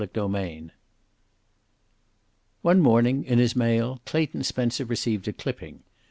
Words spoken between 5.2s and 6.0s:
a clipping.